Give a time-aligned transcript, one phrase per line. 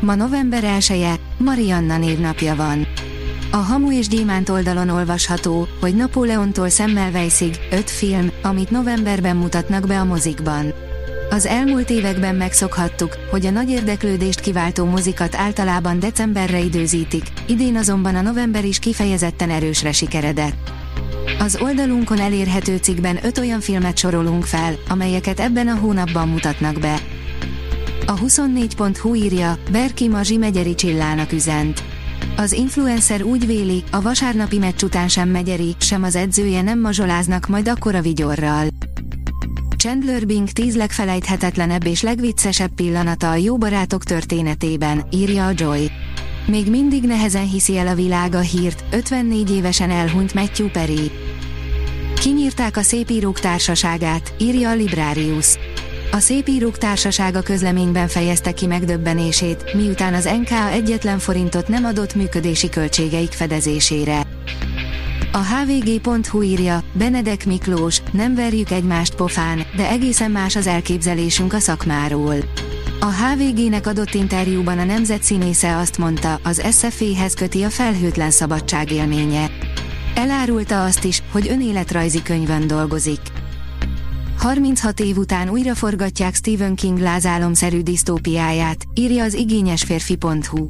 [0.00, 2.86] Ma november 1 -e, Marianna névnapja van.
[3.50, 10.00] A Hamu és Gyémánt oldalon olvasható, hogy Napóleontól Semmelweisig, öt film, amit novemberben mutatnak be
[10.00, 10.72] a mozikban.
[11.30, 18.14] Az elmúlt években megszokhattuk, hogy a nagy érdeklődést kiváltó mozikat általában decemberre időzítik, idén azonban
[18.14, 20.72] a november is kifejezetten erősre sikeredett.
[21.38, 26.98] Az oldalunkon elérhető cikkben öt olyan filmet sorolunk fel, amelyeket ebben a hónapban mutatnak be.
[28.08, 31.82] A 24.hu írja, Berki Mazsi Megyeri Csillának üzent.
[32.36, 37.46] Az influencer úgy véli, a vasárnapi meccs után sem Megyeri, sem az edzője nem mazsoláznak
[37.48, 38.66] majd akkora vigyorral.
[39.76, 45.90] Chandler Bing tíz legfelejthetetlenebb és legviccesebb pillanata a jó barátok történetében, írja a Joy.
[46.46, 51.10] Még mindig nehezen hiszi el a világ a hírt, 54 évesen elhunyt Matthew Perry.
[52.20, 55.58] Kinyírták a Szépírók Társaságát, írja a Librarius.
[56.10, 62.68] A Szépírók Társasága közleményben fejezte ki megdöbbenését, miután az NKA egyetlen forintot nem adott működési
[62.68, 64.26] költségeik fedezésére.
[65.32, 71.58] A hvg.hu írja, Benedek Miklós, nem verjük egymást pofán, de egészen más az elképzelésünk a
[71.58, 72.36] szakmáról.
[73.00, 78.90] A HVG-nek adott interjúban a nemzet színésze azt mondta, az SFE-hez köti a felhőtlen szabadság
[78.90, 79.50] élménye.
[80.14, 83.20] Elárulta azt is, hogy önéletrajzi könyvön dolgozik.
[84.38, 90.68] 36 év után újra forgatják Stephen King lázálomszerű disztópiáját, írja az igényesférfi.hu.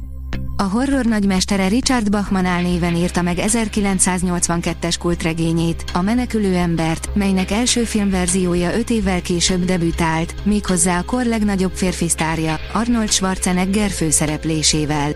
[0.57, 7.83] A horror nagymestere Richard Bachman álnéven írta meg 1982-es kultregényét, a menekülő embert, melynek első
[7.83, 15.11] filmverziója 5 évvel később debütált, méghozzá a kor legnagyobb férfi sztárja, Arnold Schwarzenegger főszereplésével.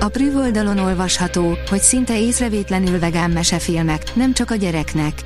[0.00, 5.22] A Prüv oldalon olvasható, hogy szinte észrevétlenül vegán mesefilmek, nem csak a gyereknek.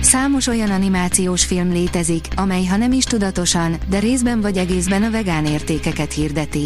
[0.00, 5.10] Számos olyan animációs film létezik, amely ha nem is tudatosan, de részben vagy egészben a
[5.10, 6.64] vegán értékeket hirdeti.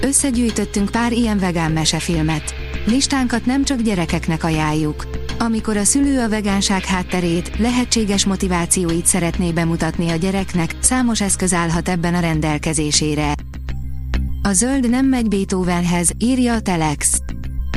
[0.00, 2.54] Összegyűjtöttünk pár ilyen vegán mesefilmet.
[2.86, 5.06] Listánkat nem csak gyerekeknek ajánljuk.
[5.38, 11.88] Amikor a szülő a vegánság hátterét, lehetséges motivációit szeretné bemutatni a gyereknek, számos eszköz állhat
[11.88, 13.34] ebben a rendelkezésére.
[14.42, 17.20] A zöld nem megy Beethovenhez, írja a Telex.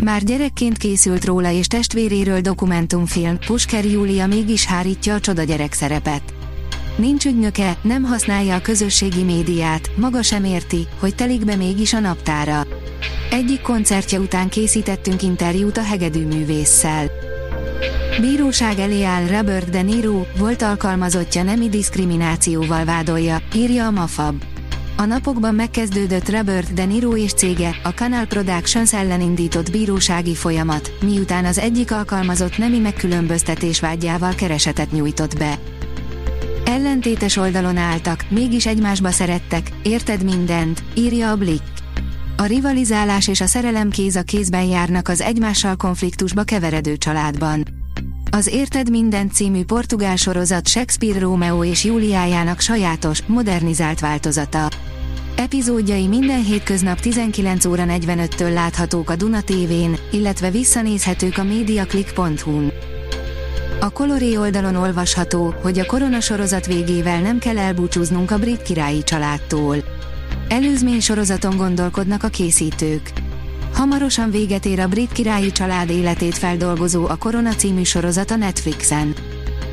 [0.03, 6.21] Már gyerekként készült róla és testvéréről dokumentumfilm, Pusker Júlia mégis hárítja a csoda gyerek szerepet.
[6.95, 11.99] Nincs ügynöke, nem használja a közösségi médiát, maga sem érti, hogy telik be mégis a
[11.99, 12.67] naptára.
[13.31, 17.11] Egyik koncertje után készítettünk interjút a hegedű művésszel.
[18.21, 24.43] Bíróság elé áll Robert De Niro, volt alkalmazottja nemi diszkriminációval vádolja, írja a Mafab.
[24.95, 30.91] A napokban megkezdődött Robert De Niro és cége, a Canal Productions ellen indított bírósági folyamat,
[31.01, 35.59] miután az egyik alkalmazott nemi megkülönböztetés vágyával keresetet nyújtott be.
[36.65, 41.63] Ellentétes oldalon álltak, mégis egymásba szerettek, érted mindent, írja a Blick.
[42.37, 47.82] A rivalizálás és a szerelem kéz a kézben járnak az egymással konfliktusba keveredő családban.
[48.35, 54.69] Az Érted Minden című portugál sorozat Shakespeare Rómeó és Júliájának sajátos, modernizált változata.
[55.35, 62.71] Epizódjai minden hétköznap 19 óra 45-től láthatók a Duna TV-n, illetve visszanézhetők a mediaclick.hu-n.
[63.79, 69.77] A Coloré oldalon olvasható, hogy a koronasorozat végével nem kell elbúcsúznunk a brit királyi családtól.
[70.47, 73.22] Előzmény sorozaton gondolkodnak a készítők.
[73.73, 79.15] Hamarosan véget ér a brit királyi család életét feldolgozó a Korona című sorozat a Netflixen.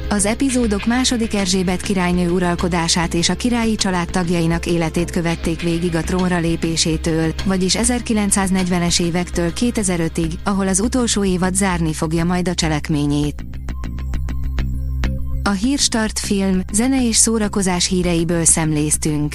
[0.08, 6.02] Az epizódok második Erzsébet királynő uralkodását és a királyi család tagjainak életét követték végig a
[6.02, 13.44] trónra lépésétől, vagyis 1940-es évektől 2005-ig, ahol az utolsó évad zárni fogja majd a cselekményét.
[15.42, 19.34] A Hírstart film, zene és szórakozás híreiből szemléztünk.